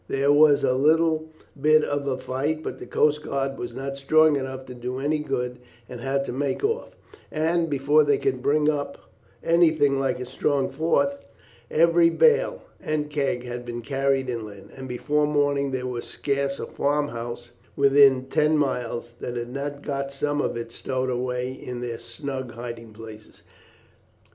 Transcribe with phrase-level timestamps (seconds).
[0.07, 1.29] There was a little
[1.61, 5.19] bit of a fight, but the coast guard were not strong enough to do any
[5.19, 6.95] good, and had to make off,
[7.31, 8.97] and before they could bring up
[9.43, 11.13] anything like a strong force,
[11.69, 16.65] every bale and keg had been carried inland, and before morning there was scarce a
[16.65, 21.99] farmhouse within ten miles that had not got some of it stowed away in their
[21.99, 23.43] snug hiding places.